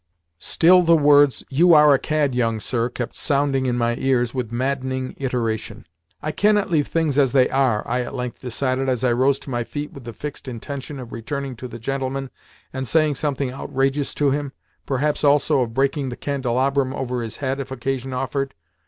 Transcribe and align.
Still 0.39 0.81
the 0.81 0.97
words, 0.97 1.43
"You 1.51 1.75
are 1.75 1.93
a 1.93 1.99
cad, 1.99 2.33
young 2.33 2.59
sir," 2.59 2.89
kept 2.89 3.13
sounding 3.13 3.67
in 3.67 3.77
my 3.77 3.95
ears 3.99 4.33
with 4.33 4.51
maddening 4.51 5.13
iteration. 5.19 5.85
"I 6.23 6.31
cannot 6.31 6.71
leave 6.71 6.87
things 6.87 7.19
as 7.19 7.33
they 7.33 7.47
are," 7.51 7.87
I 7.87 8.01
at 8.01 8.15
length 8.15 8.39
decided 8.39 8.89
as 8.89 9.03
I 9.03 9.11
rose 9.11 9.37
to 9.41 9.51
my 9.51 9.63
feet 9.63 9.93
with 9.93 10.05
the 10.05 10.11
fixed 10.13 10.47
intention 10.47 10.99
of 10.99 11.11
returning 11.11 11.55
to 11.57 11.67
the 11.67 11.77
gentleman 11.77 12.31
and 12.73 12.87
saying 12.87 13.13
something 13.13 13.51
outrageous 13.51 14.15
to 14.15 14.31
him 14.31 14.53
perhaps, 14.87 15.23
also, 15.23 15.61
of 15.61 15.75
breaking 15.75 16.09
the 16.09 16.17
candelabrum 16.17 16.95
over 16.95 17.21
his 17.21 17.37
head 17.37 17.59
if 17.59 17.69
occasion 17.69 18.11
offered. 18.11 18.55